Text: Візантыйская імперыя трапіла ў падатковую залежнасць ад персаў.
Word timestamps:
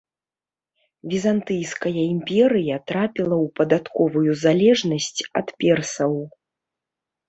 Візантыйская 1.11 1.93
імперыя 2.13 2.75
трапіла 2.89 3.35
ў 3.45 3.55
падатковую 3.63 4.31
залежнасць 4.49 5.21
ад 5.37 5.47
персаў. 5.65 6.23